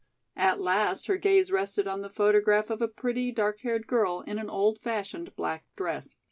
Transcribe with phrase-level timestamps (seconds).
[0.35, 4.39] At last her gaze rested on the photograph of a pretty, dark haired girl in
[4.39, 6.15] an old fashioned black dress.